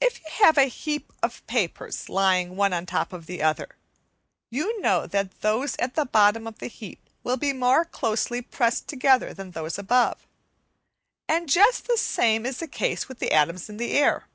If 0.00 0.20
you 0.22 0.30
have 0.44 0.56
a 0.58 0.66
heap 0.66 1.12
of 1.24 1.44
papers 1.48 2.08
lying 2.08 2.54
one 2.54 2.72
on 2.72 2.84
the 2.84 2.90
top 2.92 3.12
of 3.12 3.26
the 3.26 3.42
other, 3.42 3.70
you 4.48 4.80
know 4.80 5.08
that 5.08 5.40
those 5.40 5.74
at 5.80 5.96
the 5.96 6.04
bottom 6.06 6.46
of 6.46 6.60
the 6.60 6.68
heap 6.68 7.10
will 7.24 7.36
be 7.36 7.52
more 7.52 7.84
closely 7.84 8.42
pressed 8.42 8.86
together 8.86 9.34
than 9.34 9.50
those 9.50 9.76
above, 9.76 10.24
and 11.28 11.48
just 11.48 11.88
the 11.88 11.96
same 11.98 12.46
is 12.46 12.58
the 12.58 12.68
case 12.68 13.08
with 13.08 13.18
the 13.18 13.32
atoms 13.32 13.68
of 13.68 13.78
the 13.78 13.90
air. 13.98 14.28